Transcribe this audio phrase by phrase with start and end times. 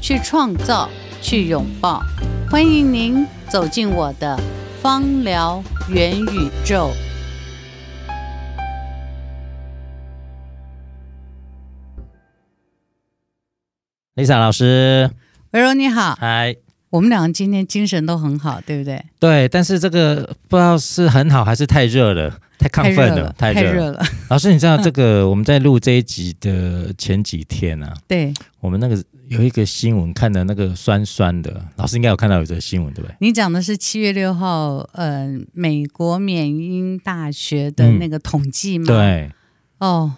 [0.00, 0.88] 去创造，
[1.20, 2.02] 去拥抱，
[2.48, 4.38] 欢迎您走进我的
[4.80, 6.90] 芳疗元宇宙。
[14.14, 15.10] Lisa 老师，
[15.52, 16.56] 维柔你好，嗨，
[16.90, 19.04] 我们两个今天精神都很好，对不对？
[19.20, 24.04] 对，但是这个不知道是很好还是太热了，太亢奋了，太热了。
[24.28, 29.02] 老师，你知道这个 我们在录这一集的前几天啊，对，我们那个。
[29.28, 33.14] 有一个新闻，看的那个酸酸的，老师应该有看到有这个新闻，对不对？
[33.20, 38.86] 你讲的是七月六号，呃，美国缅因大学的那个统计吗？
[38.88, 39.32] 嗯、对。
[39.80, 40.14] 哦，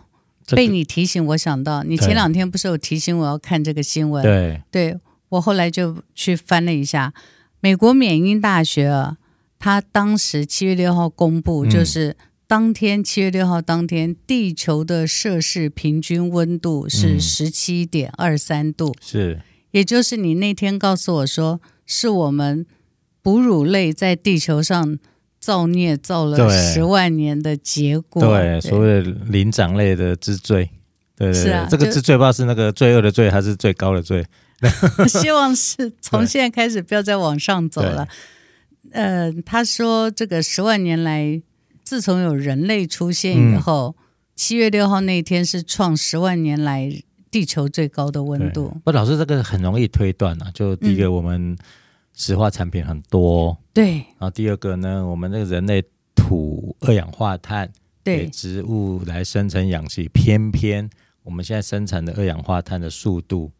[0.50, 4.22] 被你提醒，我想到你前两天不是有提醒我要看这个新闻？
[4.22, 4.62] 对。
[4.70, 4.97] 对，
[5.31, 7.12] 我后来就去翻了一下，
[7.59, 9.17] 美国缅因大学啊，
[9.59, 12.17] 他当时七月六号公布就是。
[12.51, 22.67] 嗯当天七月六号当天，地球的摄氏平均温度是十七点二三度，嗯，是，也就是你那天告诉我说，是我们
[23.23, 24.98] 哺乳类在地球上
[25.39, 28.61] 造孽造了十万年的结果，对，对。
[28.61, 30.71] 所谓的灵长类的之罪，
[31.17, 34.27] 对对对，是啊，这个之最不知道是那个罪恶的罪还是最高的罪，
[35.09, 38.09] 希望是从现在开始不要再往上走了。
[38.91, 41.41] 呃，他说这个十万年来。
[41.91, 43.97] 自从有人类出现以后，
[44.37, 46.89] 七、嗯、月六号那天是创十万年来
[47.33, 48.73] 地球最高的温度。
[48.85, 50.49] 不，老师这个很容易推断啊。
[50.55, 51.59] 就第一个，我们
[52.15, 54.05] 石化产品很多，对、嗯。
[54.19, 55.83] 然后第二个呢，我们这个人类
[56.15, 57.69] 吐二氧化碳，
[58.05, 60.89] 给植物来生成氧气，偏偏
[61.25, 63.50] 我们现在生产的二氧化碳的速度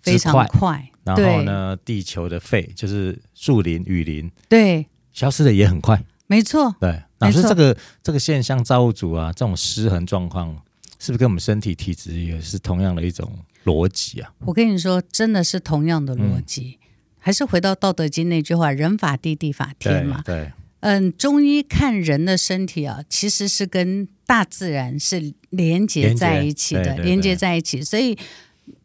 [0.00, 0.88] 非常快。
[1.02, 6.00] 然后呢，地球的肺就是树林、雨林，对，消失的也很快。
[6.26, 10.56] 没错，对，老师，这个这个现象造物主啊，这种失衡状况，
[10.98, 13.30] 是不是跟我们身体体质也是同样的一种
[13.64, 14.32] 逻辑啊？
[14.46, 20.22] 我跟你说，真的是同样的逻辑，嗯、还是回到《道德经》那句话：“人法地，地法天”嘛。
[20.24, 27.82] 对，嗯，中医看人的身体啊，其实是跟大自然是连接在一起的，连接，在一起。
[27.82, 28.16] 所以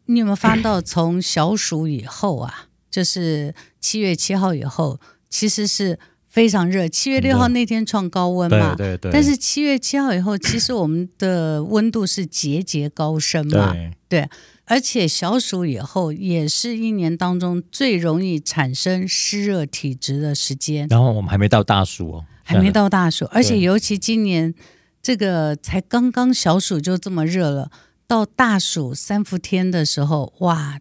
[0.04, 5.00] 你有没有发现到，从小暑以后啊，就是七月七号以后，
[5.30, 5.98] 其实是。
[6.30, 9.10] 非常热，七月六号那天创高温嘛，对对对。
[9.12, 14.28] 但是七月七号以后，其实我们的温度是节节高升嘛，对，对。
[14.64, 20.86] 而且小暑以后也是一年当中最容易产生湿热体质的时间。
[20.88, 24.54] 然后我们还没到大暑哦，还没到大暑，而且尤其今年
[25.02, 27.72] 这个才刚刚小暑就这么热了，
[28.06, 30.78] 到大暑三伏天的时候，哇，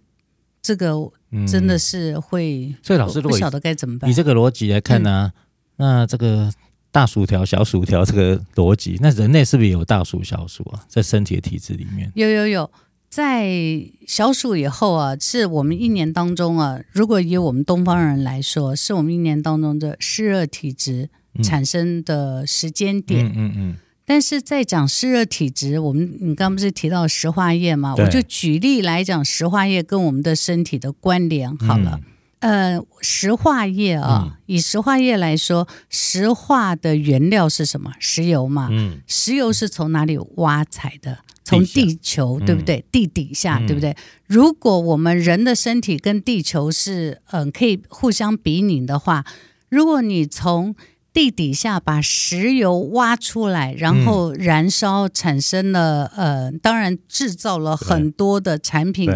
[0.62, 1.12] 这个。
[1.48, 4.10] 真的是会，所以老师如果不晓得该怎么办。
[4.10, 5.32] 以这个逻辑来看呢、
[5.76, 6.52] 那这个
[6.90, 10.84] 大薯条、小薯条 这个逻辑，那人类是不是也有大薯、小薯啊？
[10.88, 12.72] 在身体的体质里面，有有有，
[13.12, 13.48] 在
[14.08, 21.10] 小暑以后啊，是我们一年当中啊，如果以我们东方人来说，是我们一年当中的湿热体质
[21.44, 23.28] 产生的时间点。
[23.28, 23.36] 嗯嗯。
[23.36, 23.76] 嗯嗯
[24.10, 27.94] 但是在讲湿热体质，我们你刚不是提到石化液吗？
[27.96, 32.02] 我就举例来讲石化液跟我们的身体的关联好了。
[32.40, 37.92] 嗯、呃，石化液啊、嗯，以石化液来说，石化的原料是什么？
[38.00, 38.70] 石油嘛。
[38.72, 39.00] 嗯。
[39.06, 41.20] 石油是从哪里挖采的？
[41.44, 42.84] 从地球，对不对？
[42.92, 43.96] 地底下，对不对？
[44.26, 49.24] 如果我们人的身体跟地球是嗯、呃、可以互相比拟的话，
[49.70, 50.76] 如果你从
[51.12, 59.10] 地底下把石油挖出来，然后燃烧，产生了、嗯、呃，当然制造了很多的产品。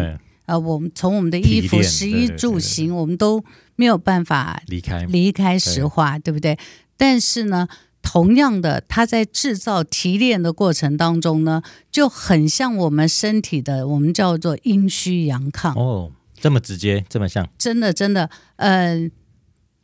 [0.46, 3.42] 呃，我们从我们的衣服、食衣住行，我们都
[3.76, 6.58] 没有办法离开离开石化，对不对？
[6.98, 7.66] 但是呢，
[8.02, 15.72] 同样的，它在制造提炼的过程当中呢，就很像我们身体的，我们叫做阴虚阳亢。
[15.80, 17.48] 哦，这么直接，这么像？
[17.56, 19.10] 真的，真的，呃。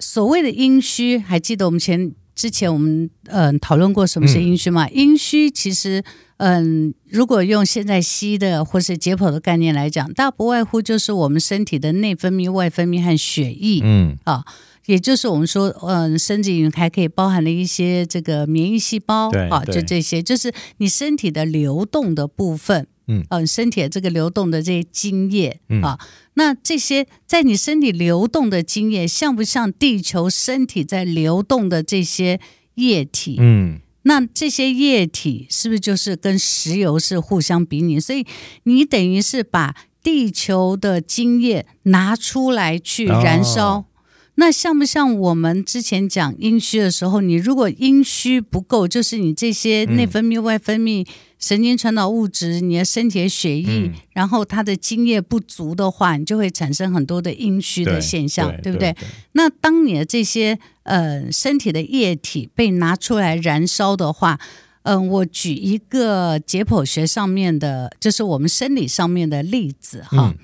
[0.00, 4.86] 所谓的阴虚，还记得我们前之前我们嗯、呃、讨论过什么是阴虚吗？
[4.86, 6.02] 嗯、阴虚其实
[6.38, 14.16] 嗯、呃，如果用现在西医的或是解剖的概念来讲，大不外乎就是我们身体的内分泌、外分泌和血液，嗯。
[14.24, 14.42] 啊，
[14.86, 25.98] 也就是我们说嗯、呃，甚至于还可以包含了一些这个免疫细胞啊，就这些，就是你身体的流动的部分嗯、呃，身体的这个流动的这些精液、嗯、啊，
[26.34, 32.40] 那这些在你身体流动的精液，像不像地球身体在流动的这些
[32.76, 33.36] 液体？
[33.40, 37.98] 嗯，那这些液体是不是就是跟石油是互相比拟？
[37.98, 38.24] 所以
[38.62, 43.68] 你等于是把地球的精液拿出来去燃烧。
[43.68, 43.84] 哦
[44.40, 51.06] 那像不像我们之前讲阴虚的时候，你如果阴虚不够，就是你这些内分泌、外分泌、
[51.38, 58.96] 神经传导物质，你的身体的血液，然后它的津液不足的话，你就会产生很多的阴虚的现象，对，对不对？
[59.32, 64.40] 那当你的这些呃身体的液体被拿出来燃烧的话，
[64.84, 70.34] 嗯、呃，我举一个解剖学上面的，就是我们生理上面的例子哈，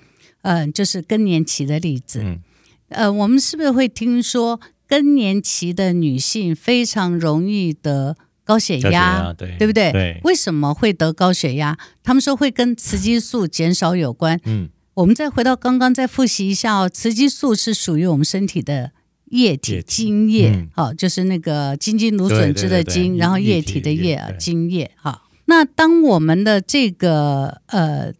[0.42, 2.20] 嗯、呃，就是更年期的例子。
[2.22, 2.42] 嗯
[2.88, 8.90] 呃，我们是不是会听说更年期的女性非常容易得高血压？
[8.90, 9.90] 血压对，对不对？
[9.90, 10.20] 对。
[10.22, 11.76] 为什么会得高血压？
[12.04, 14.40] 他们说会跟雌激素减少有关。
[14.44, 14.68] 嗯。
[14.94, 16.88] 我们再回到刚刚，再复习一下哦。
[16.88, 18.92] 雌激素是属于我们身体的
[19.26, 24.90] 液体精液，好、嗯哦，就是那个精筋芦笋汁的精，然后液体的液啊，精液。
[24.94, 28.12] 好，那当我们的这个呃。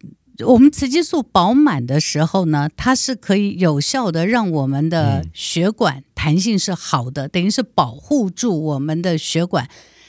[0.45, 9.69] 我们雌激素饱满的时候呢，它是可以有效的让我们的血管弹性是好的，嗯、等于是保护住我们的血管。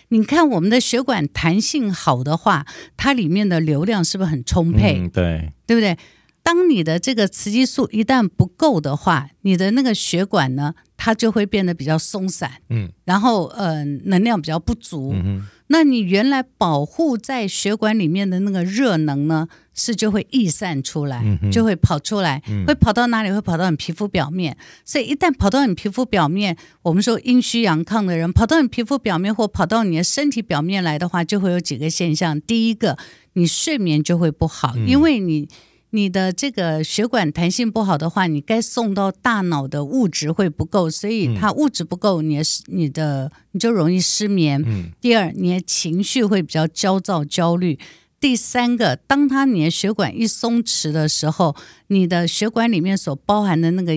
[0.09, 2.65] 你看我们的血管弹性好的话，
[2.95, 4.99] 它里面的流量是不是很充沛？
[4.99, 5.97] 嗯、对，对不对？
[6.43, 15.11] 当你的这个雌激素一旦不够的话，你的那个血管呢，它就会变得比较松散，嗯，然后呃，能量比较不足。
[15.13, 23.31] 嗯那你原来保护在血管里面的那个热能呢，是就会溢散出来，嗯、就会跑出来，嗯、会跑到哪里？
[23.31, 24.57] 会跑到你皮肤表面。
[24.83, 32.41] 所以一旦跑到你皮肤表面，我们说阴虚阳亢的人跑到你皮肤表面或跑到你的身体表面来的话，就会有几个现象。
[32.41, 32.97] 第一个，
[33.33, 35.47] 你睡眠就会不好，嗯、因为你。
[35.91, 44.61] 你的这个血管弹性不好的话，你该送到大脑的物质会不够，所以它物质不够，你的你的你就容易失眠。
[44.67, 44.91] 嗯。
[44.99, 47.79] 第二，你的情绪会比较焦躁、焦虑。
[48.19, 51.55] 第三个，当它你的血管一松弛的时候，
[51.87, 53.93] 你的血管里面所包含的那个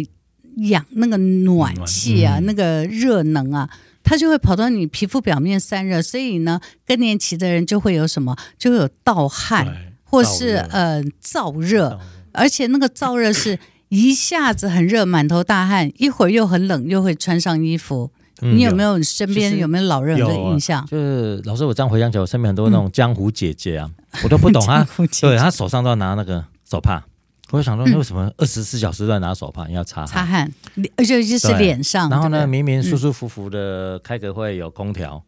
[0.69, 3.71] 氧、那个暖气啊、嗯、那个热能啊，
[4.03, 8.37] 它就会跑到你皮肤表面散热，所以呢，更年期的人就会有什么？
[8.59, 9.87] 就会有盗汗。
[10.13, 12.01] 或是呃燥热，
[12.33, 13.57] 而且那个燥热是
[13.91, 18.11] 一下子很热，满头大汗，一会儿又很冷，又会穿上衣服。
[18.43, 20.85] 嗯、你有没有身边有没有老人的印象？
[20.87, 24.87] 就是老师，我这样回想起来，我身边很多那种江湖姐姐啊，嗯、我都不懂 啊。
[25.21, 27.03] 对，她手上都要拿那个手帕，
[27.51, 29.67] 我就想说，为什么二十四小时都要拿手帕？
[29.67, 30.53] 你要擦擦汗，
[30.97, 32.09] 而且就是脸上。
[32.09, 35.23] 然后呢，明明舒舒服服的开个会有空调，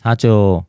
[0.00, 0.64] 她就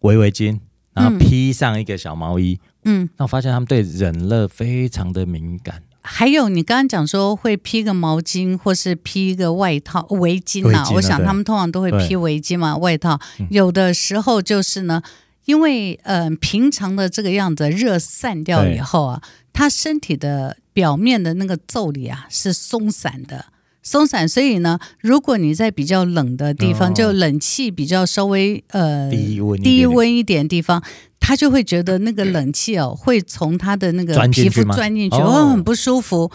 [0.00, 0.58] 围围巾，
[0.92, 2.58] 然后披上一个小毛衣。
[2.84, 5.82] 嗯，那我发现他们对冷热非常的敏感。
[6.06, 10.90] 还有，你刚刚讲说会披个毛巾，或是披一个外套、围巾呐、啊。
[10.92, 13.18] 我想他们通常都会披围巾嘛，外套。
[13.48, 15.02] 有的时候就是呢，
[15.46, 19.22] 因为嗯、呃，平常的这个样子热散掉以后啊，
[19.54, 23.46] 他身体的表面的那个腠理啊是松散的，
[23.84, 24.28] 松散。
[24.28, 30.82] 所以呢，如果你在比较冷的地方，哦、就冷气比较稍微呃低温低温一点的地方。
[31.26, 36.30] 他就会觉得那个冷气哦，会从他的那个皮肤钻进去，哦，很不舒服。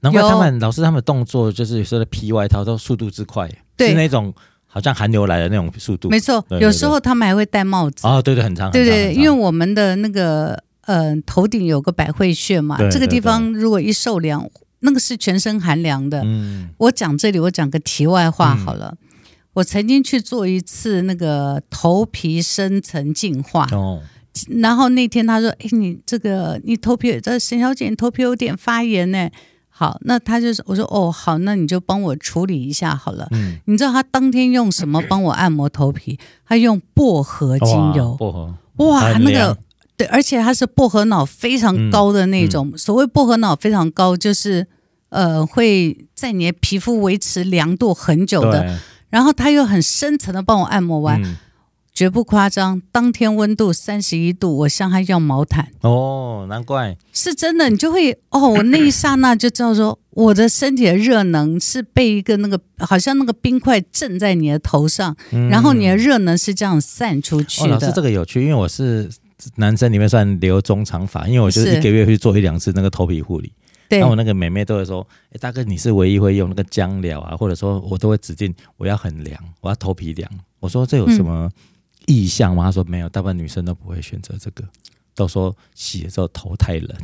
[0.00, 4.34] 难怪他们老师他们动作就是有时候披外套都速度之快，对，是那种
[4.66, 6.08] 好像寒流来的那种速度。
[6.08, 8.08] 没错，有时候他们还会戴帽子。
[8.08, 8.72] 哦，对对，很长。
[8.72, 14.44] 对对，因为我们的那个呃头顶有个百会穴嘛，这个地方如果一受凉，
[14.80, 16.22] 那个是全身寒凉的。
[16.24, 18.96] 嗯，我讲这里，我讲个题外话好了。
[19.54, 24.00] 我曾经去做一次那个头皮深层净化，哦，
[24.60, 29.28] 然后那天他说：“哎，你这个你头皮这沈小姐，你头皮有点发炎呢。”
[29.68, 36.18] 好，那他就说：“我说哦，好，那你就帮我处理一下好了。”嗯，你知道他当天用什么帮我按摩头皮？
[36.46, 38.54] 他用薄荷精油，薄荷
[38.84, 39.56] 哇，那个
[39.98, 42.68] 对，而且它是薄荷脑非常高的那种。
[42.68, 44.66] 嗯嗯、所谓薄荷脑非常高，就是
[45.10, 48.78] 呃会在你的皮肤维持凉度很久的。
[49.10, 51.36] 然后它又很深层的帮我按摩完，嗯、
[51.94, 52.80] 绝不夸张。
[52.92, 55.68] 当天温度三十一度，我向他要毛毯。
[55.80, 57.70] 哦，难怪是真的。
[57.70, 67.68] 你就会哦，我那一刹那就知道说，我的身体的热能是被一个那个好像那个冰块震在你的头上，嗯、然后你的热能是这样散出去的。
[67.68, 69.10] 哦、老师这个有趣，因为我是
[69.56, 73.52] 男生里面算留中长发，因为我就是一个月会做一两次那个头皮护理。
[73.90, 80.30] 那我那个妹妹都会说：“哎、欸，大哥，你是唯一会用那个姜疗啊，或者说我都会指定我要很凉，我要头皮凉。”
[80.60, 81.50] 我说：“这有什么
[82.06, 84.62] 意向吗？”她、嗯、说：“没有，大部分女生都不会选择这个。”
[85.14, 86.96] 都说洗了之后头太冷。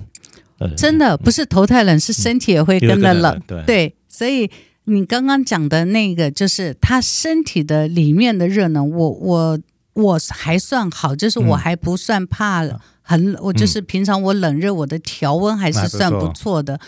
[0.59, 3.43] 呃、真的不是头太冷，是身体也会跟着冷。
[3.47, 4.49] 对，对，所以
[4.85, 9.59] 你刚刚讲的那个，就是他身体的里面的热能，我我
[9.95, 12.61] 我还算好，就是我还不算怕
[13.03, 16.79] 很，嗯、我就是平常我冷热我的调温还是算不错的。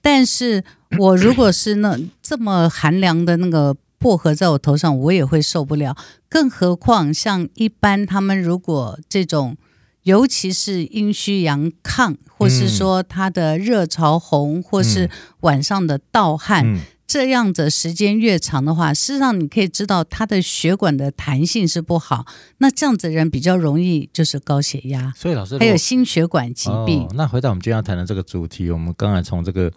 [0.00, 0.64] 但是
[0.98, 5.96] 我如果是那这么寒凉的那个薄荷在我头上，我也会受不了。
[6.28, 9.56] 更何况像一般他们如果这种。
[10.04, 15.08] 尤其是阴虚阳亢，或是说他的热潮红，嗯、或是
[15.42, 16.80] 晚上的盗汗，嗯、
[17.12, 22.24] 这样子时间越长的话，事实上你可以知道他的血管的弹性是不好。
[22.56, 27.02] 那这样子的人比较容易就是高血压，所以老师还有心血管疾病。
[27.02, 29.70] 哦、那回到我们今天要谈的这个主题，我们刚才从这个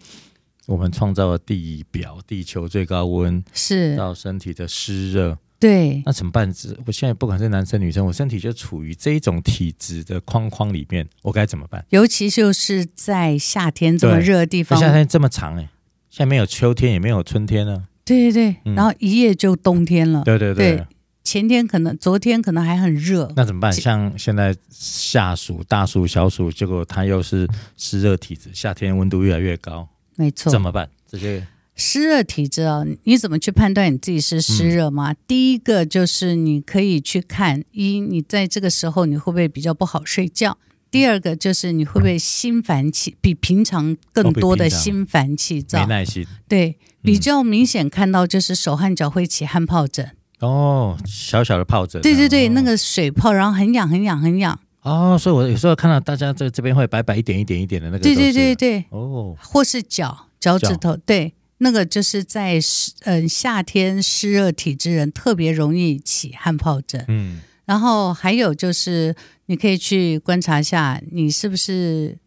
[0.66, 5.38] 我们创造的地表、地球最高温是到身体的湿热。
[5.60, 6.50] 对，那怎么办？
[6.86, 11.86] 我现在不管是男生女生，我身体就处于这一种体质的框框里面，我该怎么办？
[11.90, 15.68] 尤其就是在夏天这么热的地方，夏天这么长哎，
[16.16, 17.90] 现在没有秋天，也没有春天了。
[18.06, 20.24] 对对对，嗯、然后一夜就冬天了。
[20.24, 20.88] 对对对，对，
[21.26, 23.30] 前天可能，昨天可能还很热。
[23.36, 23.74] 那怎么办？
[23.74, 27.46] 像现在夏暑、大暑、小暑，结果它又是
[27.76, 30.90] 湿热体质，夏天温度越来越高，没错，怎么办？
[31.06, 31.46] 这些。
[31.76, 35.12] 湿热体质啊，你怎么去判断你自己是湿热吗？
[35.12, 40.58] 嗯、第一个就是你可以去看一，你在这个时候你会不会比较不好睡觉？
[40.96, 46.26] 第二个就是你会不会心烦气，比平常更多的心烦气躁，没耐心。
[46.48, 50.10] 对，比较明显看到就是手和脚会起汗疱疹。
[50.40, 52.02] 哦，小小的疱疹。
[52.02, 54.58] 对对对，哦、那个水泡，然后很痒很痒很痒。
[54.84, 58.00] 哦，所以我有时候看到大家在这边会白白一点一点一点的那个。
[58.00, 58.86] 对对对对。
[58.92, 59.36] 哦。
[59.38, 61.34] 或是脚脚趾头，对。
[61.58, 67.04] 那个就是在湿，嗯，夏天湿热体质人特别容易起汗疱疹。
[67.10, 69.16] 嗯，然后还有就是，
[69.48, 72.18] 你可以去观察一下，你是不是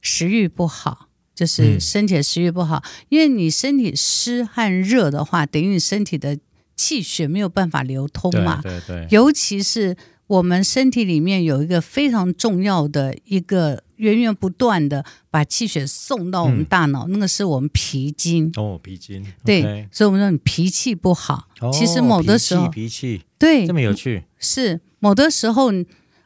[0.00, 6.38] 食欲不好，就是身体的食欲不好，嗯、因为你身体湿和热的话，等于你身体的
[6.76, 8.60] 气血没有办法流通嘛。
[8.62, 9.08] 对对对。
[9.10, 9.96] 尤其是
[10.36, 13.82] 我们身体里面有一个非常重要的一个。
[13.96, 25.70] 源源不断的把气血送到我们大脑，嗯、那个是我们脾经哦，脾经对，okay、所以我们说你脾气不好，哦、其实某的时候脾气对这么有趣是某的时候，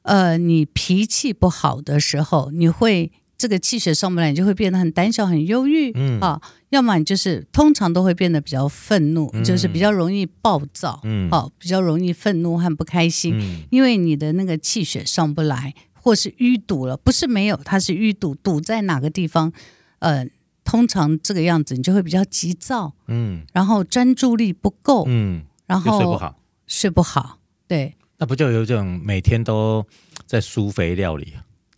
[0.00, 15.72] 呃，你脾气不好的时候，你会这个气血上不来，你就会变得很胆小、很忧郁，嗯啊，要么你就是通常都会变得比较愤怒，嗯、就是比较容易暴躁，嗯，啊，比较容易愤怒和不开心，嗯、因为你的那个气血上不来。
[16.00, 19.52] 或是淤堵了，不是没有，它是淤堵，堵在哪个地方？
[19.98, 20.26] 呃，
[20.64, 27.94] 通常这个样子，你就会比较急躁，嗯，然后专注力不够，嗯，然后睡不好，睡不好，对。
[28.16, 29.84] 那不就有这种每天都
[30.24, 31.34] 在输肥料理，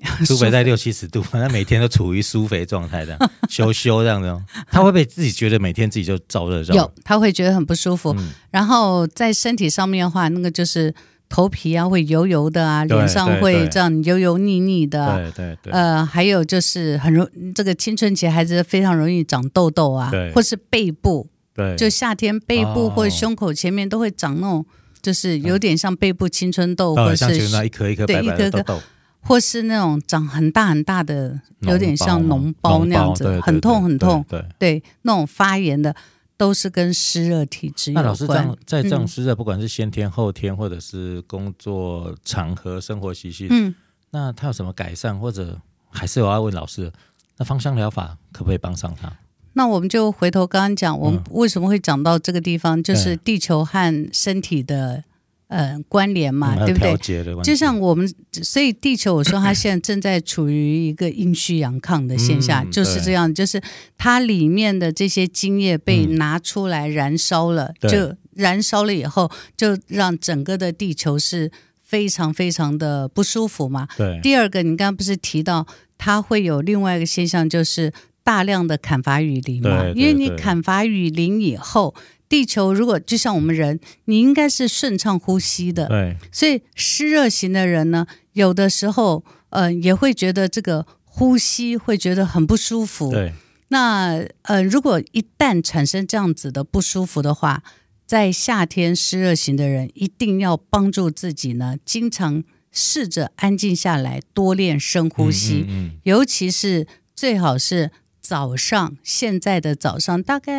[0.25, 6.63] 舒肥在六七十度， 反正每天都处于苏肥状态的， 羞羞这样子，他会不会自己觉得每天自己就燥热？
[6.75, 8.15] 有，他会觉得很不舒服。
[8.19, 10.95] 嗯、然后在身体上面的话，那个就是。
[11.33, 15.73] 头皮啊会油油的啊，脸上会这样油油腻腻的，对对对。
[15.73, 24.67] 呃，还有就是很容这个青春期孩子非常容易长痘痘啊，或是背部，对，就夏天背部或胸口前面都会长那种，
[25.01, 28.83] 就是有点像背部青春痘，或是一颗一颗白白的痘痘，
[29.21, 35.95] 或是那种长很大很大的，有点像脓包那样子，很痛很痛，对对，那种发炎的。
[36.41, 38.03] 都是跟湿热体质有关。
[38.03, 43.75] 那老师这样，在这种湿热，不管是先天后天，或者是工作场合、生活习性，嗯，
[44.13, 45.61] 那他有什么改善，或者
[45.91, 46.91] 还是我要问老师，
[47.37, 49.13] 那芳香疗法可不可以帮上他？
[49.53, 55.05] 那我们就回头刚刚讲，我们为什么会讲到这个地方，嗯、就是地球和身体的。
[55.51, 57.43] 呃，关联嘛，嗯、对不对？
[57.43, 63.61] 就像我们，所以地球，我说它现在正在处于一个阴虚阳亢的现象，嗯、就是这样，就是
[63.99, 71.51] 它里面的这些精液被拿出来燃烧了，嗯、就燃烧了以后，就让整个的地球是
[71.83, 73.89] 非常非常的不舒服嘛。
[73.97, 74.21] 对。
[74.23, 75.67] 第二个，你刚刚不是提到
[75.99, 77.93] 它会有另外一个现象，就是
[78.23, 79.89] 大量的砍伐雨林嘛？
[79.97, 81.93] 因为你砍伐雨林以后。
[82.31, 86.17] 地球如果就像我们人，你应该是顺畅呼吸的，对。
[86.31, 93.11] 所以湿热型的人呢，有的时候，呃，也会觉得这个呼吸会觉得很不舒服。
[93.11, 93.33] 对。
[93.69, 97.65] 那呃，如果一旦产生这样子的不舒服的话，
[98.07, 107.91] 在夏天湿热型的人一定要帮助自己呢，经常试着安静下来，多练深呼吸，嗯嗯嗯，尤其是最好是。
[108.31, 110.55] 早上，现在的早上大概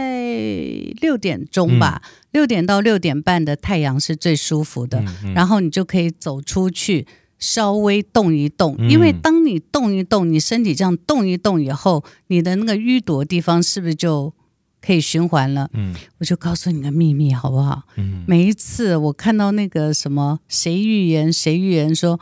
[1.00, 2.02] 六点钟吧，
[2.32, 5.02] 六点到六点半的太阳是最舒服的。
[5.34, 7.08] 然后你就可以走出去，
[7.40, 14.34] 稍微动一动，因为当你动一动，你身体这样动一动以后，你的那个淤堵的地方是不是就
[14.82, 15.70] 可以循环了？
[15.72, 17.84] 嗯，我就告诉你个秘密，好不好？
[17.96, 22.20] 嗯，每一次我看到那个什么谁预言谁预言说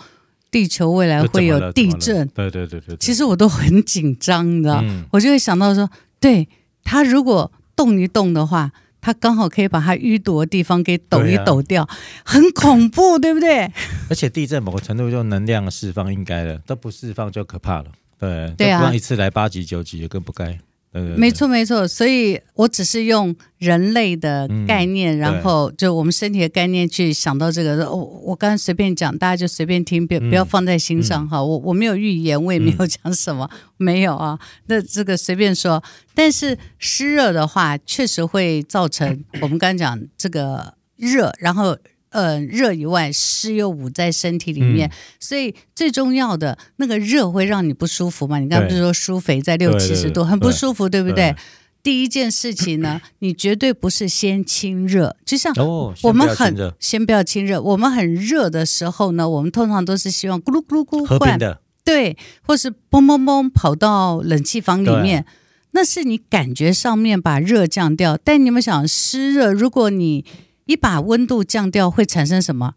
[0.52, 5.90] 地球未来会有地震，对对对对，其实我都很紧张，你知道，嗯，我就会想到说，
[6.20, 6.48] 对，
[6.84, 8.72] 它如果动一动的话。
[9.02, 13.62] 它刚好可以把它淤堵的地方给抖一抖掉，啊、很恐怖，对不对？
[14.10, 17.86] 而且地震某个程度就能量释放应该的，都不释放就可怕了。
[18.20, 20.60] 对，对啊，不然一次来八级九级也更不该。
[20.92, 27.90] 对对对，没错没错，所以我只是用人类的概念，嗯、然后就我们身体的概念去想到这个。
[27.90, 31.44] 我我刚才随便讲，大家就随便听，别不要放在心上哈。
[31.44, 34.40] 我我没有预言，我也没有讲什么，嗯、没有啊。
[34.66, 35.84] 那这个随便说。
[36.16, 41.78] 但是湿热的话，确实会造成 我们刚刚讲这个热，然后。
[42.10, 48.40] 呃，热以外，湿又捂在身体里面，嗯、所以最重要的那个热会让你不舒服嘛？
[48.40, 51.32] 你刚刚不是说舒肥在六七十度，很不舒服，对，不对？
[51.32, 51.36] 对，
[51.84, 55.54] 第一件事情呢，你绝对不是先清热，就像
[56.02, 61.38] 我们很、哦、先不要清热，我们很热的时候呢，我们通常都是希望咕噜咕噜咕换，
[61.86, 65.26] 对，或是嘣嘣嘣跑到冷气房里面，
[65.72, 68.18] 那是你感觉上面把热降掉。
[68.18, 70.26] 但你们想湿热，如果你
[70.70, 72.76] 一把温度降掉会产生什么？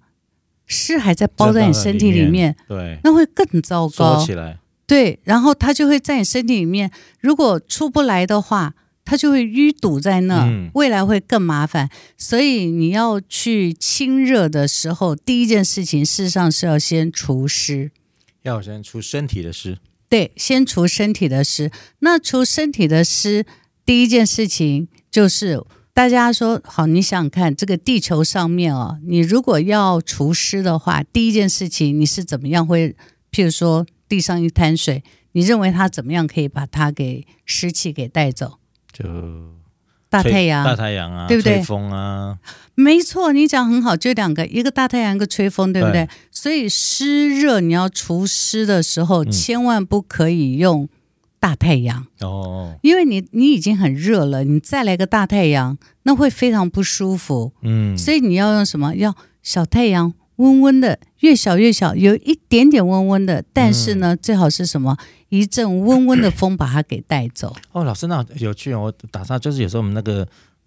[0.66, 4.18] 湿还在包在你身体里面，对，那会更糟糕。
[4.18, 8.72] 缩起来，对，然后它就会在你身体里面，如果出不来的话，
[9.04, 11.90] 它就会淤堵在那，嗯、未来会更麻烦。
[12.16, 17.90] 所以你要去清热的时候，第一件事情事实上是要先除湿，
[18.40, 19.76] 要先除身体的湿。
[20.08, 21.70] 对，先除身体的湿。
[21.98, 23.44] 那除身体的湿，
[23.84, 25.62] 第一件事情就是。
[25.94, 32.96] 大家说好，你想想看，这个地球上面哦，你如果要除湿的话，第一件事情你是怎么样会？
[33.30, 38.58] 譬如说地上一滩水，你认为它怎么样可以把它给湿气给带走？
[38.92, 39.04] 就
[40.08, 41.54] 大太阳，大太阳啊，对不对？
[41.56, 42.38] 吹风啊，
[42.74, 46.06] 没错，你讲很好，就两个，一个大太阳，一个吹风，对不对？
[46.06, 50.88] 对，所以湿热你要除湿的时候，嗯、千万不可以用。
[51.42, 57.50] 大太阳哦，因为你你已经很热了，你再来个大太阳，那会非常不舒服。
[57.62, 58.94] 嗯，所以你要用什么？
[58.94, 64.96] 要小太阳，温温的，越小越小，有一点点温温的，但是呢，嗯、最好是什么？
[65.30, 67.56] 一阵温温的风把它给带走。
[67.72, 68.82] 哦，老师，那有趣哦。
[68.82, 70.24] 我打算就是有时候我们那个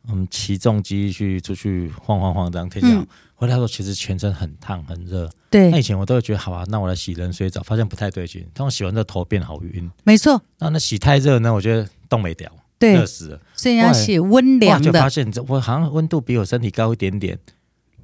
[0.09, 3.01] 嗯骑重机去出去晃晃晃这样天气好。
[3.01, 5.29] 嗯回来说，其实全身很烫很热。
[5.49, 8.45] 对，那以前我都会觉得好啊，那我来洗冷水澡，发现不太对劲。
[8.53, 9.91] 当我洗完之后头变好晕。
[10.03, 10.41] 没错。
[10.59, 11.53] 那那洗太热呢？
[11.53, 13.39] 我觉得冻没掉，对，热死了。
[13.53, 14.85] 所以要洗温凉的。
[14.85, 17.37] 就发现我好像温度比我身体高一点点。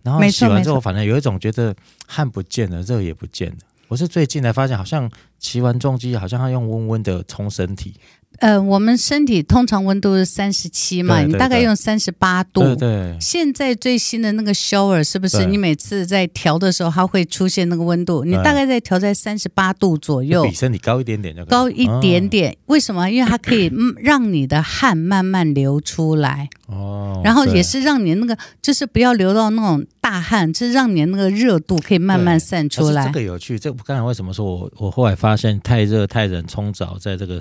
[0.03, 1.75] 然后洗完之后，反正有一种觉得
[2.07, 3.57] 汗不见了，热也不见了。
[3.87, 7.95] 我是最近才发现，好像骑完重机，好像要用温温的冲身体。
[8.41, 12.61] 呃，我们身体通常温度是三十七嘛，对对对，你大概用三十八度。
[12.61, 13.17] 对，对。
[13.21, 15.45] 现在最新的那个 shower 是不是？
[15.45, 22.51] 你每次在调的时候，它会出现那个温度，你大概在调在三十八度左右，比身体高一点点就高一点点。
[22.51, 23.07] 哦、为什么？
[23.11, 26.49] 因为它可以让你的汗慢慢流出来。
[26.65, 27.21] 哦。
[27.23, 33.05] 然后也是让你那个，就是不要流到那种大汗，就是让你那个热度可以慢慢散出来。
[33.05, 37.39] 这个有趣，这刚才为什么说我我后来发现太热太冷冲澡在这个。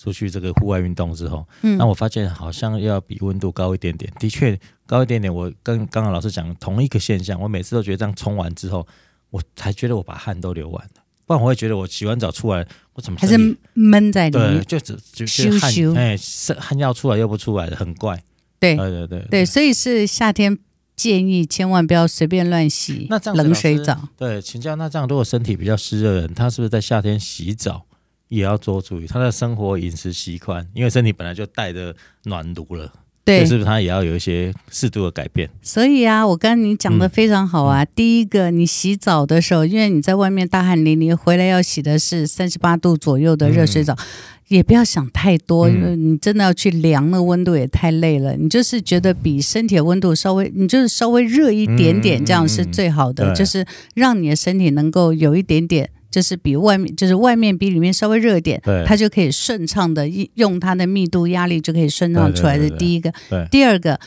[0.00, 5.32] 出去这个户外运动之后，嗯，那我发现好像要比温度高一点点，的确高一点点。
[5.32, 8.86] 我跟刚刚老师讲同一个现象，我每次都觉得这样冲完之后，
[9.28, 13.36] 我才觉得我把汗都流完了，不然我会觉得我洗完澡出来，我怎么还是
[13.74, 14.54] 闷在里面？
[14.54, 16.16] 对，就只就是汗，哎，
[16.58, 18.18] 汗要出来又不出来的，很怪。
[18.58, 20.58] 对对对对，对，所以是夏天
[20.96, 24.08] 建议千万不要随便乱洗那这样冷水澡。
[24.16, 27.84] 对，请教那这样，如果身体比较湿热的人，他是不是在夏天洗澡？
[28.30, 32.90] 也要多注意他的生活饮食习惯，因为身体本来就带着暖炉了，
[33.24, 35.50] 对，是不是他也要有一些适度的改变？
[35.60, 37.82] 所以啊，我刚刚你讲的非常好啊。
[37.82, 44.06] 嗯、第一个，你洗澡的时候，因为你在外面大汗淋漓，回来要洗的是三十八度左右的热水澡，嗯、
[44.46, 48.36] 也不要想太多，因为你真的要去量那温度也太累了。
[48.36, 55.90] 你就是觉得比身体的温度稍微，你就是稍微热一点点，这样是最好的，就是让你的身体能够有一点点。
[56.10, 62.68] 就是比外面，就是外面比里面稍微热一点，它就可以顺畅的用它的密度压力就可以顺畅出来的。
[62.70, 63.12] 第一个，
[63.50, 64.00] 第二个，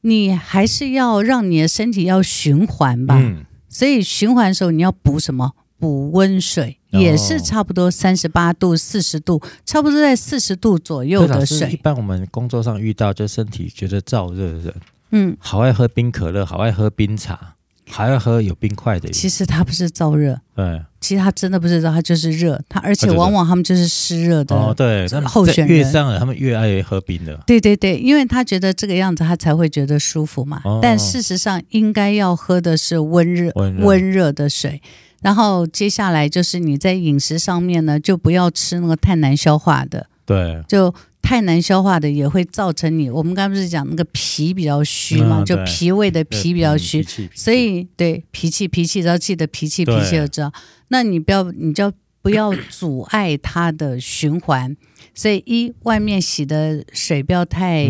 [0.00, 3.16] 你还是要让你的身体要循环吧。
[3.18, 5.52] 嗯、所以循环的时候你要补什么？
[5.78, 11.70] 补温水，哦、也是差不多三十八度、四十度，差不多在四十度左右的水。
[11.70, 14.74] 一般我们工作上遇到就身体觉得燥热的人，
[15.12, 17.54] 嗯，好爱喝冰可乐，好爱喝冰茶。
[17.90, 19.08] 还要喝有冰块的。
[19.10, 22.60] 其实它不是燥热，对，其实它真的不是燥，它就是热。
[22.68, 27.38] 它而且往往他们就是湿热的哦，对，候选人越上了，他们越爱喝冰的。
[27.46, 30.60] 对对对，因为他觉得这个样子他才会觉得舒服嘛。
[30.64, 34.80] 哦、但事实上应该要喝的是温热温热，温热的水。
[35.22, 40.06] 然后接下来就是你在饮食上面呢，就不要吃那个太难消化的。
[40.24, 40.94] 对，就。
[41.22, 50.52] 太难消化的也会造成你，我们刚才不是讲那个脾比较虚嘛，嗯、就脾胃的脾比较虚，所以对脾气脾气，要记得脾气脾气要知道。
[50.88, 54.76] 那你不要，你就不要阻碍它的循环。
[55.14, 57.84] 所以一外面洗的水不要太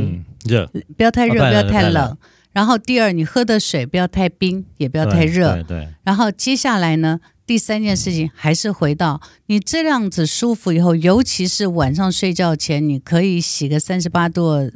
[0.44, 2.16] 热，嗯、不要太热，不要太冷。
[2.52, 5.54] 然后第二，你喝的水不要太冰，也不要太热。
[5.54, 5.88] 对，对，对。
[6.02, 7.20] 然后接下来呢？
[7.50, 14.70] 第三件事情还是回到你这样子舒服以后，尤其是晚上睡觉前，你可以洗个三十八度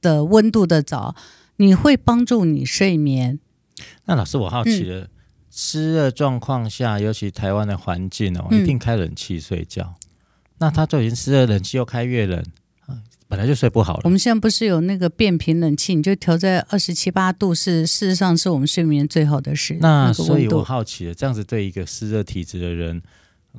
[0.00, 1.14] 的温度的澡，
[1.56, 3.38] 你会帮助你睡眠。
[4.06, 5.10] 那老师，我好奇了，
[5.50, 9.96] 湿热状况下，尤其台湾的环境哦，一定开冷气睡觉。
[9.98, 10.08] 嗯、
[10.60, 12.42] 那他就已经湿热，冷气又开越冷。
[13.28, 14.02] 本来就睡不好了。
[14.04, 19.76] 我们现在不是有那个变频冷气，你就调在二十七八度，是事实上是我们睡眠最好的时。
[19.80, 23.02] 那所以我好奇了，这样子对一个湿热体质的人，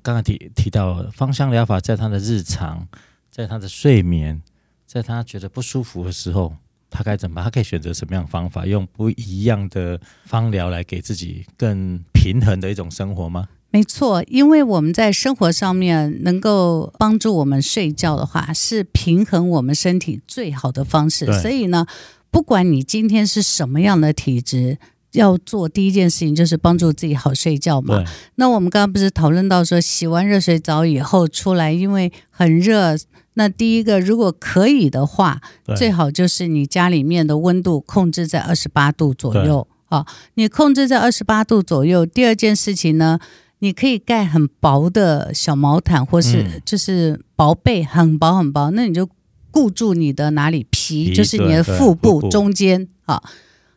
[0.02, 2.88] 刚刚提提到芳香疗法，在他的日常，
[3.30, 4.42] 在他的睡眠，
[4.86, 6.56] 在他觉得不舒服的时候，
[6.90, 7.44] 他该怎么办？
[7.44, 13.50] 他可以选择什么样的方法，用不一样的芳疗来给自己更平衡的一种生活吗？
[13.70, 21.26] 没错，因为我们在生活上面能够帮助我们睡觉的话，是平衡我们身体最好的方式。
[21.42, 21.86] 所以呢，
[22.32, 24.78] 不管你今天是什么样的体质，
[25.12, 28.04] 要做第一件事情就是帮助自己好睡觉嘛。
[28.36, 32.96] 那我们刚刚不是讨论到说，洗完热水澡以后出来，因为很热，
[33.34, 35.42] 那第一个如果可以的话，
[35.76, 40.06] 最好就是你家里面的温度控制在二十八度左右啊。
[40.36, 42.06] 你控制在二十八度左右。
[42.06, 43.20] 第二件事情呢？
[43.60, 48.70] 你可以盖很薄的小毛毯，或是就是薄被，很薄很薄。
[48.72, 49.10] 那你就
[49.50, 53.22] 固住你的哪里皮，就是你的腹部中间啊。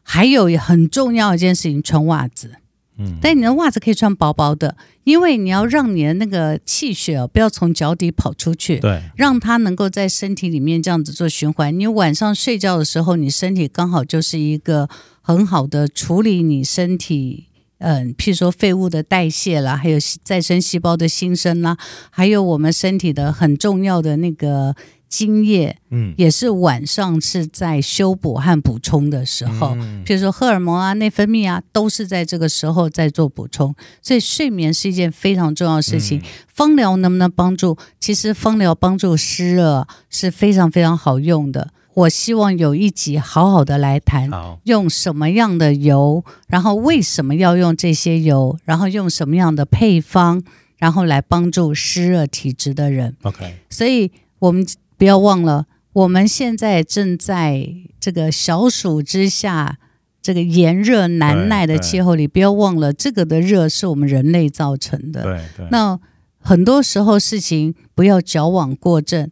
[0.03, 2.57] 还有很重要一件事情，穿袜子。
[2.99, 11.79] 嗯，但你的袜子可以穿薄薄的，因为你要让你的那个气血哦，不要从脚底跑出去，对，让它能够在身体里面这样子做循环。
[11.79, 14.89] 你晚上睡觉的时候，你身体刚好就是一个
[15.23, 17.47] 很好的处理你身体。
[17.81, 21.77] 嗯，譬如说废物的代谢啦，还有再生细胞的新生啦，
[22.11, 24.75] 还有我们身体的很重要的那个
[25.09, 29.75] 精液，嗯，也是晚上是在修补和补充的时候。
[29.81, 33.75] 嗯，譬如说荷尔蒙啊、内分泌啊，都是在这个时候在做补充。
[34.03, 36.23] 所以睡眠是一件非常重要的事情。
[36.47, 37.77] 芳疗能不能帮助？
[37.99, 41.73] 其实芳疗帮助湿热是非常非常好用的。
[41.95, 44.31] 我希望有一集好好的来谈，
[44.65, 50.43] 用什么样的油，然后为什么要用这些油，然后用什么样的配方，
[50.79, 53.17] 然后来帮助湿热体质的人。
[53.23, 54.65] OK，所以我们
[54.97, 59.79] 不要忘了，我们现在正在这个小暑之下，
[60.23, 65.25] 这个炎热难耐的气候里，不要忘了这个的热是我们人类造成的。
[65.25, 65.99] 对对，那
[66.39, 69.29] 很多时候事情不要矫枉过正。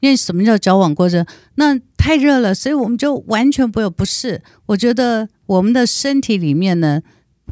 [0.00, 1.24] 因为什么叫矫枉过正？
[1.54, 4.42] 那太热了，所以我们就完全不有不是。
[4.66, 7.02] 我觉得我们的身体里面呢，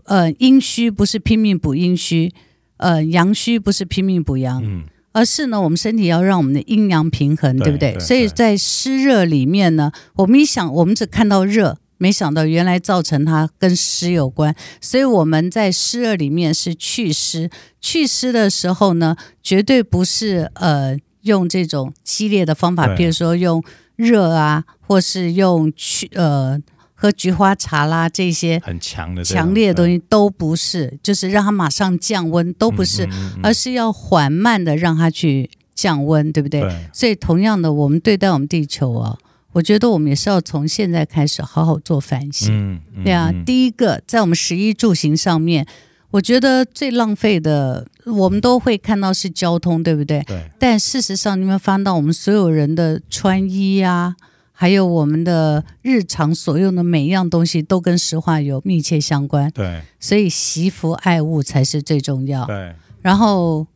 [0.04, 2.32] 呃，阴虚不是拼命补阴虚，
[2.76, 7.92] 呃，阳虚不是拼命补阳，嗯，而是呢，我们身体要让我们的阴阳平衡，对，对不对？
[7.94, 14.54] 对，所以在湿热里面呢，我们一想，我们只看到热，没想到原来造成它跟湿有关。
[14.80, 20.96] 所以我们在湿热里面是祛湿，祛湿的时候呢，绝对不是呃。
[21.24, 23.62] 用这种激烈的方法，比如说用
[23.96, 26.58] 热啊，或是用去呃
[26.94, 36.60] 喝菊花茶啦，这些很强的强烈的东西都不是，就是让它马上降温都不是，嗯嗯嗯、而是要缓慢的让它去降温，对不对？
[36.60, 36.88] 对。
[36.92, 39.18] 所以同样的，我们对待我们地球啊，
[39.52, 42.48] 我觉得我们也是要从现在开始好好做反省。
[42.50, 45.66] 嗯嗯、对啊，第一个在我们食衣住行上面。
[46.10, 50.22] 我觉得最浪费的，我们都会看到是交通，对不对？
[50.26, 50.50] 对。
[50.58, 54.14] 但事实上，你有没有发现到我们所有人的穿衣啊，
[54.52, 59.50] 还有我们的日常所用的每一样东西，都跟石化有密切相关。
[59.50, 59.82] 对。
[59.98, 62.44] 所以惜福爱物才是最重要。
[62.46, 62.74] 对。
[63.00, 63.66] 然后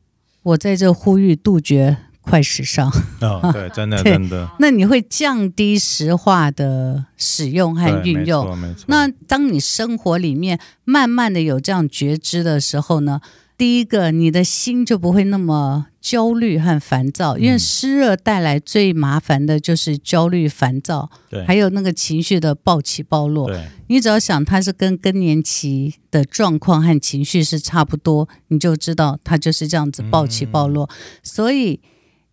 [0.42, 1.96] 我在这呼吁杜绝。
[2.20, 2.90] 快时尚
[3.22, 4.46] 哦，对， 真的真的。
[4.58, 8.44] 那你会降低石化的使用和运用。
[8.44, 8.84] 没错，没错。
[8.88, 13.22] 那当你生活里面慢慢的有这样觉知的时候呢，
[13.58, 23.50] 第一个，你的心就不会那么焦虑和烦躁，因为湿热带来最麻烦的就是焦虑、烦躁，对，还有那个情绪的暴起暴落。
[23.88, 30.84] 你只要想它是跟更年期的状况和情绪是差不多，你就知道它就是这样子暴起暴落。
[30.84, 31.80] 嗯、所以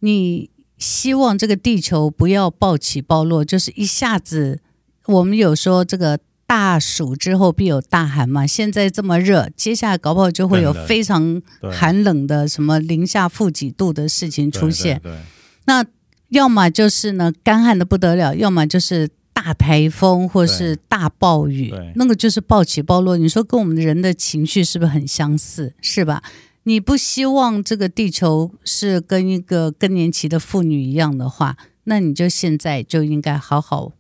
[0.02, 4.62] 你希望这个地球不要暴起暴落，就是一下子，
[5.08, 6.20] 我们有说这个。
[6.48, 15.02] 大暑之后必有大寒嘛，现在这么热，接下来搞不好就会有非常寒冷的什么零下负几度的事情出现。
[15.66, 15.84] 那
[16.30, 23.18] 要么就是呢干旱的不得了，要么就是大台风或是大暴雨，那个就是暴起暴落。
[23.18, 25.74] 你说跟我们人的情绪是不是很相似？
[25.82, 26.22] 是吧？
[26.64, 33.92] 你不希望这个地球是跟一个更年期的妇女一样的话，那你就现在就应该好好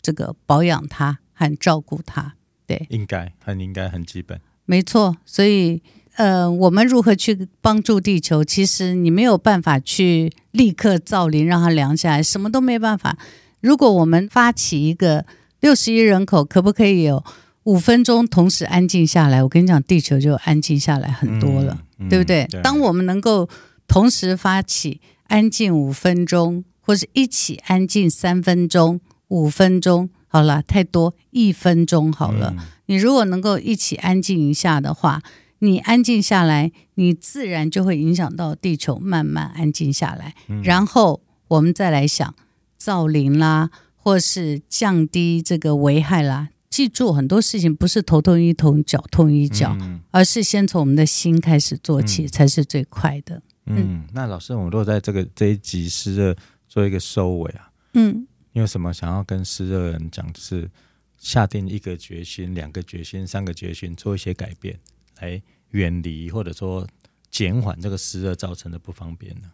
[0.00, 1.18] 这个保养它。
[1.42, 2.34] 很照顾他，
[2.66, 5.16] 对，应该很应该很基本，没错。
[5.24, 5.82] 所以，
[6.16, 8.44] 呃，我们如何去帮助地球？
[8.44, 13.18] 其实你没有办法去立刻造林让它凉下来，什么都没办法。
[13.60, 15.24] 如果我们发起一个
[15.60, 17.24] 六十亿人口，可不可以有
[17.64, 19.42] 五分钟同时安静下来？
[19.42, 22.46] 我跟你讲，地球就安静下来很多了，嗯嗯、对不对？
[22.50, 22.60] 对。
[22.62, 23.48] 当我们能够
[23.86, 30.10] 同时发起安静五分钟，或是一起安静三分钟、五分钟。
[30.32, 32.54] 好了，太多一分钟好了。
[32.56, 35.20] 嗯、你如果能够一起安静一下的话，
[35.58, 40.34] 你安静下来，你自然就会影响到地球慢慢安静下来。
[40.48, 42.34] 嗯、然后我们再来想
[42.78, 46.48] 造林啦，或是降低这个危害啦。
[46.70, 53.42] 记住，很多事情不是头痛医头，脚痛医脚，嗯、而是先从我们的心开始做起，嗯、才是最快的。
[53.66, 56.34] 嗯，嗯那老师，我们如果在这个这一集湿热
[56.66, 58.26] 做一个收尾啊，嗯。
[58.52, 60.32] 你有什么想要跟湿热人讲？
[60.32, 60.70] 就是
[61.18, 64.78] 下定一个决心、两个决心、三个决心，做一些改变，
[65.20, 66.86] 来远离或者说
[67.30, 69.52] 减缓这个湿热造成的不方便呢？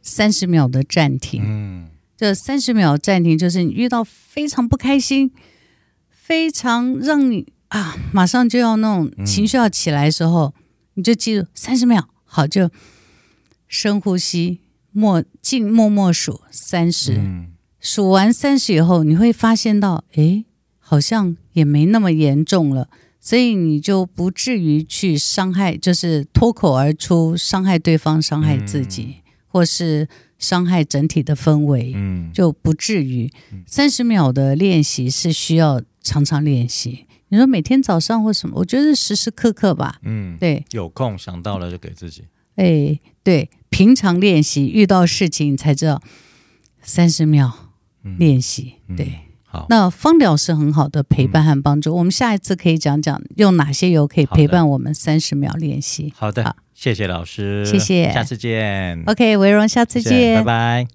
[0.00, 5.32] 三十秒的暂停，嗯，这三十秒暂停就是你遇到非常不开心、
[6.08, 10.62] 非常让你啊马上就要那种情绪要起来的时候，嗯、
[10.94, 12.70] 你就记住三十秒，好，就
[13.66, 14.60] 深呼吸，
[14.92, 17.16] 默静默默数三十。
[17.18, 17.53] 嗯
[17.84, 20.46] 数完三十以后，你会发现到，诶，
[20.78, 22.88] 好像也没那么严重了，
[23.20, 33.30] 所以你就不至于去伤害，就是脱口而出伤害对方、伤害自己，嗯、或是伤害整体的氛围，嗯，就不至于。
[33.66, 37.04] 三十秒的练习是需要常常练习。
[37.28, 42.24] 你说每天早上或什么，我觉得时时刻刻吧，嗯，对，有空想到了就给自己。
[42.56, 46.02] 诶，对，平常练习，遇到事情才知道
[46.80, 47.60] 三十秒。
[48.18, 49.12] 练习对，嗯、
[49.44, 49.66] 好。
[49.68, 51.90] 那芳疗是很好的陪伴和帮助。
[51.92, 56.12] 嗯、我们下一次可以讲讲用哪些油可以陪伴我们三十秒练习。
[56.16, 59.02] 好的，好谢谢老师，谢谢，下次见。
[59.06, 60.86] OK，维荣，下次见，拜拜。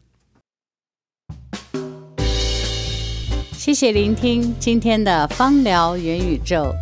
[3.54, 6.74] 谢谢聆听今天的芳疗元宇宙。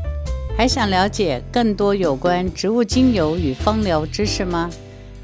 [0.57, 4.69] 还想了解更多有关植物精油与芳疗知识吗？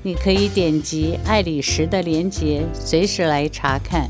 [0.04, 4.10] 你可以点击爱理石的链接，随时来查看。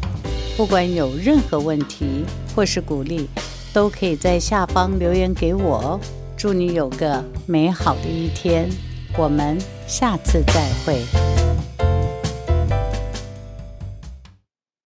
[0.56, 2.24] 不管有任何问题
[2.56, 3.28] 或是鼓励，
[3.74, 6.00] 都可以在下方留言给我哦。
[6.38, 8.70] 祝你有个美好的一天，
[9.18, 11.43] 我们下次再会。